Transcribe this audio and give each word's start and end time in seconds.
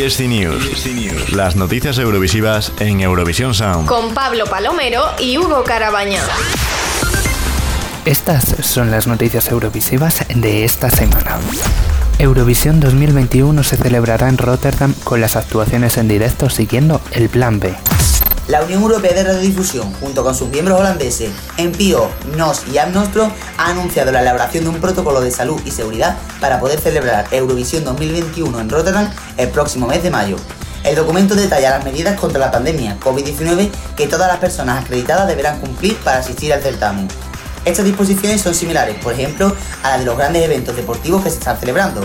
ESC 0.00 0.20
News. 0.20 1.32
Las 1.34 1.56
noticias 1.56 1.98
eurovisivas 1.98 2.72
en 2.78 3.02
Eurovisión 3.02 3.52
Sound. 3.52 3.86
Con 3.86 4.14
Pablo 4.14 4.46
Palomero 4.46 5.02
y 5.18 5.36
Hugo 5.36 5.62
Carabaña. 5.62 6.22
Estas 8.06 8.56
son 8.62 8.90
las 8.90 9.06
noticias 9.06 9.50
eurovisivas 9.50 10.24
de 10.34 10.64
esta 10.64 10.88
semana. 10.88 11.38
Eurovisión 12.18 12.80
2021 12.80 13.62
se 13.62 13.76
celebrará 13.76 14.30
en 14.30 14.38
Rotterdam 14.38 14.94
con 15.04 15.20
las 15.20 15.36
actuaciones 15.36 15.98
en 15.98 16.08
directo 16.08 16.48
siguiendo 16.48 17.02
el 17.12 17.28
Plan 17.28 17.60
B. 17.60 17.74
La 18.50 18.62
Unión 18.62 18.82
Europea 18.82 19.12
de 19.12 19.22
Radiodifusión, 19.22 19.94
junto 20.00 20.24
con 20.24 20.34
sus 20.34 20.48
miembros 20.48 20.80
holandeses, 20.80 21.30
NPO, 21.56 22.10
NOS 22.36 22.62
y 22.66 22.78
AMNOSTRO, 22.78 23.30
ha 23.56 23.70
anunciado 23.70 24.10
la 24.10 24.22
elaboración 24.22 24.64
de 24.64 24.70
un 24.70 24.80
protocolo 24.80 25.20
de 25.20 25.30
salud 25.30 25.62
y 25.64 25.70
seguridad 25.70 26.18
para 26.40 26.58
poder 26.58 26.80
celebrar 26.80 27.28
Eurovisión 27.30 27.84
2021 27.84 28.58
en 28.58 28.68
Rotterdam 28.68 29.08
el 29.36 29.50
próximo 29.50 29.86
mes 29.86 30.02
de 30.02 30.10
mayo. 30.10 30.34
El 30.82 30.96
documento 30.96 31.36
detalla 31.36 31.70
las 31.70 31.84
medidas 31.84 32.18
contra 32.18 32.40
la 32.40 32.50
pandemia 32.50 32.98
COVID-19 32.98 33.70
que 33.96 34.08
todas 34.08 34.26
las 34.26 34.38
personas 34.38 34.82
acreditadas 34.82 35.28
deberán 35.28 35.60
cumplir 35.60 35.96
para 35.98 36.18
asistir 36.18 36.52
al 36.52 36.60
certamen. 36.60 37.06
Estas 37.64 37.84
disposiciones 37.84 38.40
son 38.40 38.56
similares, 38.56 38.96
por 39.00 39.12
ejemplo, 39.12 39.54
a 39.84 39.90
las 39.90 40.00
de 40.00 40.06
los 40.06 40.16
grandes 40.18 40.42
eventos 40.42 40.74
deportivos 40.74 41.22
que 41.22 41.30
se 41.30 41.38
están 41.38 41.56
celebrando. 41.60 42.00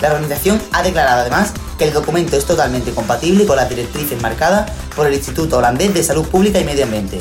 La 0.00 0.08
organización 0.08 0.60
ha 0.72 0.82
declarado 0.82 1.20
además 1.20 1.52
que 1.78 1.84
el 1.84 1.92
documento 1.92 2.36
es 2.36 2.44
totalmente 2.44 2.92
compatible 2.92 3.46
con 3.46 3.56
las 3.56 3.68
directrices 3.68 4.20
marcadas 4.20 4.70
por 4.96 5.06
el 5.06 5.14
Instituto 5.14 5.58
Holandés 5.58 5.92
de 5.94 6.02
Salud 6.02 6.26
Pública 6.26 6.58
y 6.58 6.64
Medio 6.64 6.84
Ambiente. 6.84 7.20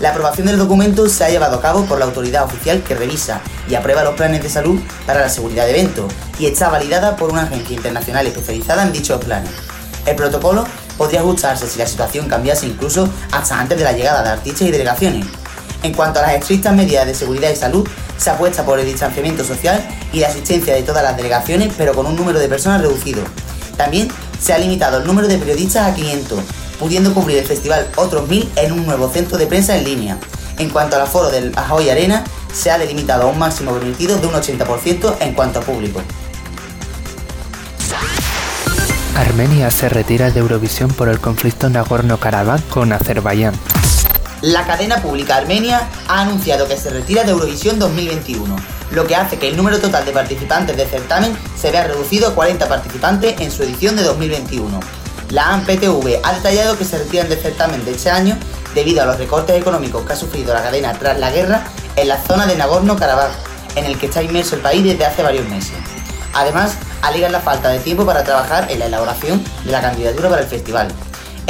La 0.00 0.10
aprobación 0.10 0.46
del 0.46 0.56
documento 0.56 1.08
se 1.08 1.24
ha 1.24 1.28
llevado 1.28 1.56
a 1.56 1.60
cabo 1.60 1.84
por 1.84 1.98
la 1.98 2.06
autoridad 2.06 2.44
oficial 2.44 2.82
que 2.82 2.94
revisa 2.94 3.40
y 3.68 3.74
aprueba 3.74 4.02
los 4.02 4.14
planes 4.14 4.42
de 4.42 4.48
salud 4.48 4.80
para 5.06 5.20
la 5.20 5.28
seguridad 5.28 5.66
de 5.66 5.72
eventos 5.72 6.10
y 6.38 6.46
está 6.46 6.70
validada 6.70 7.16
por 7.16 7.30
una 7.30 7.42
agencia 7.42 7.76
internacional 7.76 8.26
especializada 8.26 8.84
en 8.84 8.92
dichos 8.92 9.22
planes. 9.22 9.50
El 10.06 10.16
protocolo 10.16 10.64
podría 10.96 11.20
ajustarse 11.20 11.66
si 11.66 11.78
la 11.78 11.86
situación 11.86 12.28
cambiase 12.28 12.66
incluso 12.66 13.08
hasta 13.32 13.60
antes 13.60 13.76
de 13.76 13.84
la 13.84 13.92
llegada 13.92 14.22
de 14.22 14.30
artistas 14.30 14.62
y 14.62 14.70
delegaciones. 14.70 15.26
En 15.82 15.94
cuanto 15.94 16.18
a 16.18 16.22
las 16.22 16.34
estrictas 16.34 16.74
medidas 16.74 17.06
de 17.06 17.14
seguridad 17.14 17.50
y 17.50 17.56
salud, 17.56 17.88
se 18.18 18.30
apuesta 18.30 18.64
por 18.64 18.78
el 18.78 18.86
distanciamiento 18.86 19.44
social 19.44 19.82
y 20.12 20.20
la 20.20 20.28
asistencia 20.28 20.74
de 20.74 20.82
todas 20.82 21.02
las 21.02 21.16
delegaciones, 21.16 21.72
pero 21.76 21.94
con 21.94 22.06
un 22.06 22.16
número 22.16 22.38
de 22.38 22.48
personas 22.48 22.82
reducido. 22.82 23.22
También 23.76 24.08
se 24.38 24.52
ha 24.52 24.58
limitado 24.58 24.98
el 24.98 25.06
número 25.06 25.26
de 25.26 25.38
periodistas 25.38 25.88
a 25.88 25.94
500, 25.94 26.40
pudiendo 26.78 27.14
cubrir 27.14 27.38
el 27.38 27.46
festival 27.46 27.88
otros 27.96 28.28
1000 28.28 28.50
en 28.56 28.72
un 28.72 28.84
nuevo 28.84 29.08
centro 29.08 29.38
de 29.38 29.46
prensa 29.46 29.76
en 29.76 29.84
línea. 29.84 30.18
En 30.58 30.68
cuanto 30.68 30.96
al 30.96 31.02
aforo 31.02 31.30
del 31.30 31.52
Ahoy 31.56 31.88
Arena, 31.88 32.24
se 32.52 32.70
ha 32.70 32.78
delimitado 32.78 33.22
a 33.22 33.26
un 33.26 33.38
máximo 33.38 33.72
permitido 33.72 34.18
de 34.18 34.26
un 34.26 34.34
80% 34.34 35.16
en 35.20 35.32
cuanto 35.32 35.60
a 35.60 35.62
público. 35.62 36.02
Armenia 39.16 39.70
se 39.70 39.88
retira 39.88 40.30
de 40.30 40.40
Eurovisión 40.40 40.90
por 40.90 41.08
el 41.08 41.20
conflicto 41.20 41.68
Nagorno-Karabaj 41.68 42.62
con 42.68 42.92
Azerbaiyán. 42.92 43.54
La 44.42 44.66
cadena 44.66 45.02
pública 45.02 45.36
armenia 45.36 45.86
ha 46.08 46.22
anunciado 46.22 46.66
que 46.66 46.78
se 46.78 46.88
retira 46.88 47.24
de 47.24 47.32
Eurovisión 47.32 47.78
2021, 47.78 48.56
lo 48.92 49.06
que 49.06 49.14
hace 49.14 49.38
que 49.38 49.48
el 49.48 49.56
número 49.56 49.78
total 49.80 50.06
de 50.06 50.12
participantes 50.12 50.78
del 50.78 50.88
certamen 50.88 51.36
se 51.60 51.70
vea 51.70 51.86
reducido 51.86 52.28
a 52.28 52.34
40 52.34 52.66
participantes 52.66 53.38
en 53.38 53.50
su 53.50 53.64
edición 53.64 53.96
de 53.96 54.02
2021. 54.02 54.80
La 55.28 55.52
ANPTV 55.52 56.20
ha 56.22 56.32
detallado 56.32 56.78
que 56.78 56.86
se 56.86 56.96
retiran 56.96 57.28
del 57.28 57.38
certamen 57.38 57.84
de 57.84 57.90
este 57.90 58.10
año 58.10 58.38
debido 58.74 59.02
a 59.02 59.06
los 59.06 59.18
recortes 59.18 59.60
económicos 59.60 60.06
que 60.06 60.14
ha 60.14 60.16
sufrido 60.16 60.54
la 60.54 60.62
cadena 60.62 60.94
tras 60.94 61.18
la 61.18 61.30
guerra 61.30 61.64
en 61.96 62.08
la 62.08 62.16
zona 62.16 62.46
de 62.46 62.56
Nagorno-Karabaj, 62.56 63.32
en 63.76 63.84
el 63.84 63.98
que 63.98 64.06
está 64.06 64.22
inmerso 64.22 64.56
el 64.56 64.62
país 64.62 64.82
desde 64.82 65.04
hace 65.04 65.22
varios 65.22 65.46
meses. 65.50 65.74
Además, 66.32 66.76
alegan 67.02 67.32
la 67.32 67.40
falta 67.40 67.68
de 67.68 67.80
tiempo 67.80 68.06
para 68.06 68.24
trabajar 68.24 68.70
en 68.70 68.78
la 68.78 68.86
elaboración 68.86 69.44
de 69.64 69.70
la 69.70 69.82
candidatura 69.82 70.30
para 70.30 70.42
el 70.42 70.48
festival, 70.48 70.88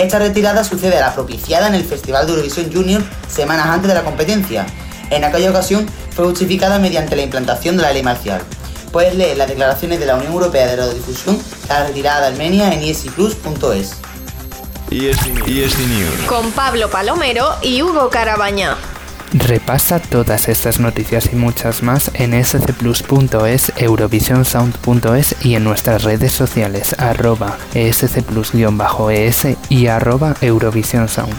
esta 0.00 0.18
retirada 0.18 0.64
sucede 0.64 0.98
a 0.98 1.00
la 1.00 1.14
propiciada 1.14 1.68
en 1.68 1.74
el 1.74 1.84
Festival 1.84 2.26
de 2.26 2.32
Eurovisión 2.32 2.72
Junior 2.72 3.02
semanas 3.28 3.66
antes 3.66 3.88
de 3.88 3.94
la 3.94 4.02
competencia. 4.02 4.66
En 5.10 5.24
aquella 5.24 5.50
ocasión 5.50 5.86
fue 6.14 6.26
justificada 6.26 6.78
mediante 6.78 7.16
la 7.16 7.22
implantación 7.22 7.76
de 7.76 7.82
la 7.82 7.92
ley 7.92 8.02
marcial. 8.02 8.40
Puedes 8.92 9.14
leer 9.14 9.36
las 9.36 9.48
declaraciones 9.48 10.00
de 10.00 10.06
la 10.06 10.16
Unión 10.16 10.32
Europea 10.32 10.66
de 10.66 10.76
Radiodifusión 10.76 11.38
a 11.68 11.80
la 11.80 11.86
retirada 11.86 12.22
de 12.22 12.26
Armenia 12.28 12.72
en 12.72 12.82
esiplus.es. 12.82 13.96
News. 14.90 16.26
Con 16.26 16.50
Pablo 16.52 16.90
Palomero 16.90 17.56
y 17.62 17.82
Hugo 17.82 18.10
Carabaña. 18.10 18.76
Repasa 19.32 20.00
todas 20.00 20.48
estas 20.48 20.80
noticias 20.80 21.30
y 21.32 21.36
muchas 21.36 21.84
más 21.84 22.10
en 22.14 22.44
scplus.es, 22.44 23.72
eurovisionsound.es 23.76 25.36
y 25.44 25.54
en 25.54 25.62
nuestras 25.62 26.02
redes 26.02 26.32
sociales 26.32 26.96
arroba 26.98 27.56
escplus-es 27.74 29.46
y 29.68 29.86
arroba 29.86 30.34
eurovisionsound. 30.40 31.36